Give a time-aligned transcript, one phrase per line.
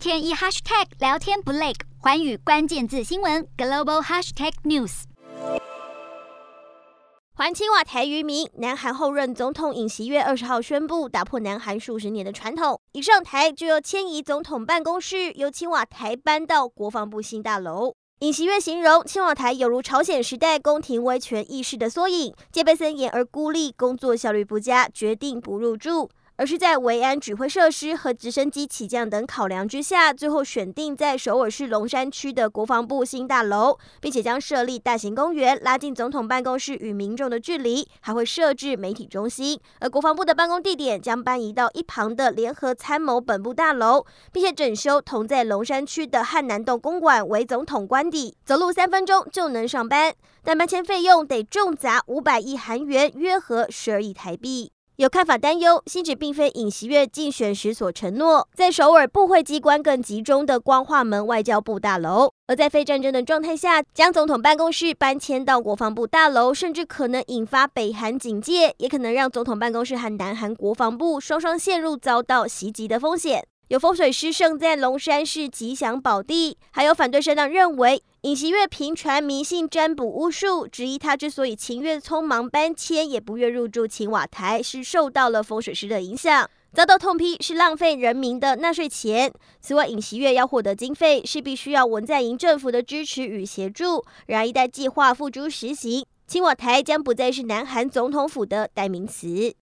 [0.00, 5.02] 天一 hashtag 聊天不累，寰宇关键字新闻 global hashtag news。
[7.34, 17.92] 还青瓦台于民，南韩后任总统尹锡悦二十号宣布打破南韩数十年的传统，一上台就要迁移总统办公室，由青瓦台搬到国防部新大楼。
[18.20, 26.08] 尹锡悦形容青瓦台有如朝鲜时代宫廷威权意识的缩影，戒备森严而孤立，工作效率不佳，决定不入驻。
[26.40, 39.60] 而是在维安指挥设施和直升机起降等考量之下，最后选定在首尔市龙山区的国防部新大楼，并且将设立大型公园，拉近总统办公室与民众的距离，还会设置媒体中心。
[39.80, 54.72] 而国防部的办公地点将搬移到一旁的联合参谋本部大楼，并且整修同在龙山区的汉南洞公馆为总统官邸，走路三分钟就能上班，但搬迁费用得重砸五百亿韩元，约合十二亿台币。
[55.00, 73.46] 有看法担忧，新址并非尹锡悦竞选时所承诺，在首尔部会机关更集中的光化门外交部大楼，而在非战争的状态下，将总统办公室搬迁到国防部大楼，甚至可能引发北韩警戒，也可能让总统办公室和南韩国防部双双陷入遭到袭击的风险。
[73.70, 89.32] 有风水师盛赞龙山是吉祥宝地，还有反对声浪认为尹锡悦频传迷信占卜巫术，质疑他之所以情愿匆忙搬迁，也不愿入住青瓦台，是受到了风水师的影响，遭到痛批是浪费人民的纳税钱。
[89.60, 94.04] 此外，尹锡悦要获得经费，势必需要文在寅政府的支持与协助。
[94.26, 99.54] 然而，一旦计划付诸实行，青瓦台将不再是南韩总统府的代名词。